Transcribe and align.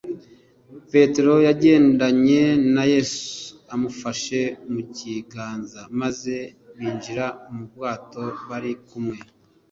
petero 0.91 1.33
yagendanye 1.47 2.41
na 2.73 2.83
yesu, 2.93 3.25
amufashe 3.73 4.39
mu 4.71 4.81
kiganza, 4.95 5.79
maze 5.99 6.35
binjira 6.77 7.25
mu 7.53 7.61
bwato 7.71 8.23
bari 8.49 8.71
kumwe 8.87 9.17